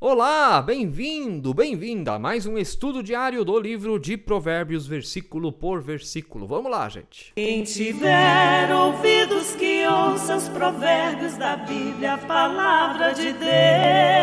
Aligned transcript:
Olá, 0.00 0.62
bem-vindo, 0.62 1.52
bem-vinda 1.52 2.12
a 2.12 2.18
mais 2.20 2.46
um 2.46 2.56
estudo 2.56 3.02
diário 3.02 3.44
do 3.44 3.58
livro 3.58 3.98
de 3.98 4.16
Provérbios, 4.16 4.86
versículo 4.86 5.50
por 5.50 5.82
versículo. 5.82 6.46
Vamos 6.46 6.70
lá, 6.70 6.88
gente. 6.88 7.32
Quem 7.34 7.64
tiver 7.64 8.72
ouvidos 8.72 9.56
que 9.56 9.84
ouça 9.88 10.36
os 10.36 10.48
provérbios 10.50 11.36
da 11.36 11.56
Bíblia, 11.56 12.14
a 12.14 12.18
palavra 12.18 13.10
de 13.10 13.32
Deus. 13.32 14.17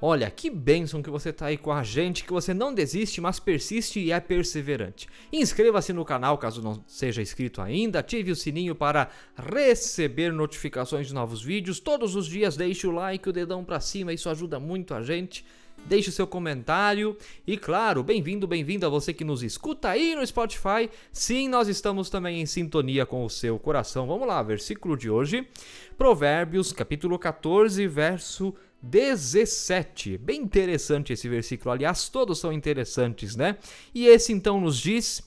Olha, 0.00 0.30
que 0.30 0.48
bênção 0.48 1.02
que 1.02 1.10
você 1.10 1.30
está 1.30 1.46
aí 1.46 1.56
com 1.56 1.72
a 1.72 1.82
gente, 1.82 2.22
que 2.22 2.32
você 2.32 2.54
não 2.54 2.72
desiste, 2.72 3.20
mas 3.20 3.40
persiste 3.40 3.98
e 3.98 4.12
é 4.12 4.20
perseverante. 4.20 5.08
Inscreva-se 5.32 5.92
no 5.92 6.04
canal 6.04 6.38
caso 6.38 6.62
não 6.62 6.84
seja 6.86 7.20
inscrito 7.20 7.60
ainda, 7.60 7.98
ative 7.98 8.30
o 8.30 8.36
sininho 8.36 8.76
para 8.76 9.08
receber 9.36 10.32
notificações 10.32 11.08
de 11.08 11.14
novos 11.14 11.42
vídeos. 11.42 11.80
Todos 11.80 12.14
os 12.14 12.28
dias 12.28 12.56
deixe 12.56 12.86
o 12.86 12.92
like, 12.92 13.28
o 13.28 13.32
dedão 13.32 13.64
para 13.64 13.80
cima, 13.80 14.12
isso 14.12 14.30
ajuda 14.30 14.60
muito 14.60 14.94
a 14.94 15.02
gente. 15.02 15.44
Deixe 15.86 16.10
o 16.10 16.12
seu 16.12 16.26
comentário 16.26 17.16
e, 17.46 17.56
claro, 17.56 18.02
bem-vindo, 18.02 18.46
bem-vindo 18.46 18.84
a 18.84 18.88
você 18.88 19.12
que 19.12 19.24
nos 19.24 19.42
escuta 19.42 19.88
aí 19.88 20.14
no 20.14 20.26
Spotify. 20.26 20.90
Sim, 21.10 21.48
nós 21.48 21.66
estamos 21.66 22.10
também 22.10 22.40
em 22.40 22.46
sintonia 22.46 23.06
com 23.06 23.24
o 23.24 23.30
seu 23.30 23.58
coração. 23.58 24.06
Vamos 24.06 24.28
lá, 24.28 24.42
versículo 24.42 24.96
de 24.96 25.08
hoje, 25.08 25.48
Provérbios, 25.96 26.72
capítulo 26.72 27.18
14, 27.18 27.86
verso 27.86 28.54
17. 28.82 30.18
Bem 30.18 30.40
interessante 30.42 31.12
esse 31.12 31.28
versículo, 31.28 31.72
aliás, 31.72 32.08
todos 32.08 32.38
são 32.38 32.52
interessantes, 32.52 33.34
né? 33.34 33.56
E 33.94 34.06
esse 34.06 34.32
então 34.32 34.60
nos 34.60 34.78
diz: 34.78 35.22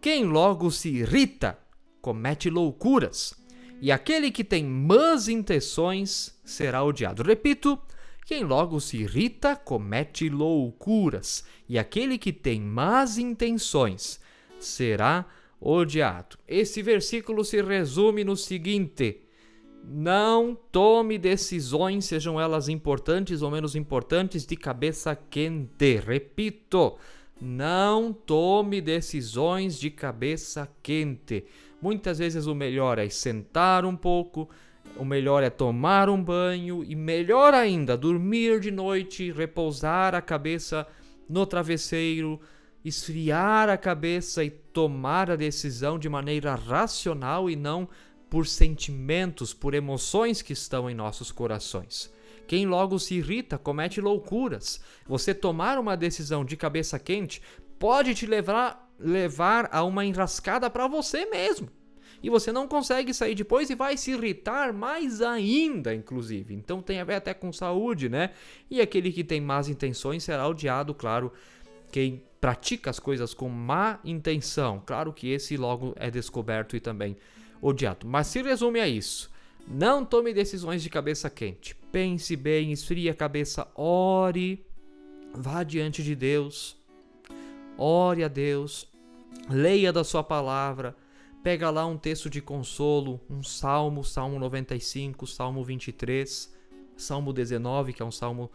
Quem 0.00 0.24
logo 0.24 0.70
se 0.70 0.88
irrita 0.88 1.58
comete 2.00 2.50
loucuras, 2.50 3.34
e 3.80 3.90
aquele 3.90 4.30
que 4.30 4.44
tem 4.44 4.64
más 4.64 5.28
intenções 5.28 6.38
será 6.44 6.84
odiado. 6.84 7.22
Repito, 7.22 7.78
quem 8.26 8.44
logo 8.44 8.80
se 8.80 8.98
irrita 8.98 9.56
comete 9.56 10.28
loucuras, 10.28 11.44
e 11.68 11.78
aquele 11.78 12.16
que 12.16 12.32
tem 12.32 12.60
más 12.60 13.18
intenções 13.18 14.20
será 14.58 15.26
odiado. 15.60 16.38
Esse 16.46 16.82
versículo 16.82 17.44
se 17.44 17.60
resume 17.60 18.22
no 18.24 18.36
seguinte: 18.36 19.23
não 19.86 20.56
tome 20.72 21.18
decisões, 21.18 22.06
sejam 22.06 22.40
elas 22.40 22.68
importantes 22.68 23.42
ou 23.42 23.50
menos 23.50 23.76
importantes, 23.76 24.46
de 24.46 24.56
cabeça 24.56 25.14
quente. 25.14 25.96
Repito, 25.96 26.96
não 27.40 28.12
tome 28.12 28.80
decisões 28.80 29.78
de 29.78 29.90
cabeça 29.90 30.68
quente. 30.82 31.44
Muitas 31.82 32.18
vezes 32.18 32.46
o 32.46 32.54
melhor 32.54 32.98
é 32.98 33.08
sentar 33.10 33.84
um 33.84 33.94
pouco, 33.94 34.48
o 34.96 35.04
melhor 35.04 35.42
é 35.42 35.50
tomar 35.50 36.08
um 36.08 36.22
banho 36.22 36.82
e 36.82 36.94
melhor 36.94 37.52
ainda, 37.52 37.96
dormir 37.96 38.60
de 38.60 38.70
noite, 38.70 39.30
repousar 39.32 40.14
a 40.14 40.22
cabeça 40.22 40.86
no 41.28 41.44
travesseiro, 41.44 42.40
esfriar 42.82 43.68
a 43.68 43.76
cabeça 43.76 44.42
e 44.44 44.50
tomar 44.50 45.30
a 45.30 45.36
decisão 45.36 45.98
de 45.98 46.08
maneira 46.08 46.54
racional 46.54 47.50
e 47.50 47.56
não 47.56 47.88
por 48.34 48.48
sentimentos, 48.48 49.54
por 49.54 49.74
emoções 49.74 50.42
que 50.42 50.52
estão 50.52 50.90
em 50.90 50.94
nossos 50.94 51.30
corações. 51.30 52.12
Quem 52.48 52.66
logo 52.66 52.98
se 52.98 53.14
irrita 53.14 53.56
comete 53.56 54.00
loucuras. 54.00 54.80
Você 55.06 55.32
tomar 55.32 55.78
uma 55.78 55.96
decisão 55.96 56.44
de 56.44 56.56
cabeça 56.56 56.98
quente 56.98 57.40
pode 57.78 58.12
te 58.12 58.26
levar, 58.26 58.92
levar 58.98 59.68
a 59.70 59.84
uma 59.84 60.04
enrascada 60.04 60.68
para 60.68 60.88
você 60.88 61.26
mesmo. 61.26 61.68
E 62.20 62.28
você 62.28 62.50
não 62.50 62.66
consegue 62.66 63.14
sair 63.14 63.36
depois 63.36 63.70
e 63.70 63.76
vai 63.76 63.96
se 63.96 64.10
irritar 64.10 64.72
mais 64.72 65.22
ainda, 65.22 65.94
inclusive. 65.94 66.54
Então 66.54 66.82
tem 66.82 66.98
a 66.98 67.04
ver 67.04 67.14
até 67.14 67.32
com 67.34 67.52
saúde, 67.52 68.08
né? 68.08 68.30
E 68.68 68.80
aquele 68.80 69.12
que 69.12 69.22
tem 69.22 69.40
más 69.40 69.68
intenções 69.68 70.24
será 70.24 70.48
odiado, 70.48 70.92
claro. 70.92 71.32
Quem 71.92 72.20
pratica 72.40 72.90
as 72.90 72.98
coisas 72.98 73.32
com 73.32 73.48
má 73.48 74.00
intenção, 74.04 74.82
claro 74.84 75.12
que 75.12 75.30
esse 75.30 75.56
logo 75.56 75.94
é 75.94 76.10
descoberto 76.10 76.74
e 76.74 76.80
também 76.80 77.16
odiado. 77.64 78.06
Mas 78.06 78.26
se 78.26 78.42
resume 78.42 78.78
a 78.78 78.86
isso. 78.86 79.30
Não 79.66 80.04
tome 80.04 80.34
decisões 80.34 80.82
de 80.82 80.90
cabeça 80.90 81.30
quente. 81.30 81.74
Pense 81.90 82.36
bem, 82.36 82.70
esfrie 82.70 83.08
a 83.08 83.14
cabeça, 83.14 83.66
ore, 83.74 84.66
vá 85.32 85.62
diante 85.62 86.02
de 86.02 86.14
Deus, 86.14 86.76
ore 87.78 88.22
a 88.22 88.28
Deus, 88.28 88.86
leia 89.48 89.90
da 89.90 90.04
sua 90.04 90.22
palavra, 90.22 90.94
pega 91.42 91.70
lá 91.70 91.86
um 91.86 91.96
texto 91.96 92.28
de 92.28 92.42
consolo, 92.42 93.20
um 93.30 93.42
salmo, 93.42 94.04
Salmo 94.04 94.38
95, 94.38 95.26
Salmo 95.26 95.64
23, 95.64 96.54
Salmo 96.96 97.32
19, 97.32 97.94
que 97.94 98.02
é 98.02 98.04
um 98.04 98.10
salmo 98.10 98.50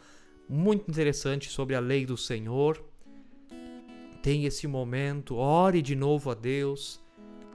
muito 0.47 0.89
interessante 0.89 1.49
sobre 1.49 1.75
a 1.75 1.79
lei 1.79 2.05
do 2.05 2.17
Senhor. 2.17 2.83
Tem 4.21 4.45
esse 4.45 4.67
momento, 4.67 5.35
ore 5.37 5.81
de 5.81 5.95
novo 5.95 6.29
a 6.29 6.35
Deus 6.35 7.01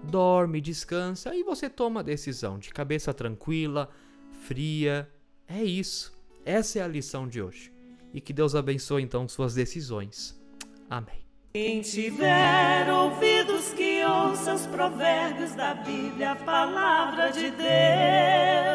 dorme, 0.04 0.60
descansa 0.60 1.34
e 1.34 1.42
você 1.42 1.68
toma 1.68 2.00
a 2.00 2.02
decisão 2.02 2.58
de 2.58 2.70
cabeça 2.70 3.12
tranquila, 3.12 3.88
fria. 4.42 5.08
É 5.48 5.62
isso. 5.62 6.16
Essa 6.44 6.78
é 6.78 6.82
a 6.82 6.88
lição 6.88 7.26
de 7.26 7.42
hoje. 7.42 7.72
E 8.12 8.20
que 8.20 8.32
Deus 8.32 8.54
abençoe 8.54 9.02
então 9.02 9.26
suas 9.26 9.54
decisões. 9.54 10.40
Amém. 10.88 11.24
Quem 11.52 11.82
tiver 11.82 12.92
ouvidos 12.92 13.72
que 13.74 14.04
ouça 14.04 14.54
os 14.54 14.66
provérbios 14.66 15.54
da 15.54 15.74
Bíblia, 15.74 16.32
a 16.32 16.36
palavra 16.36 17.30
de 17.30 17.50
Deus. 17.50 18.73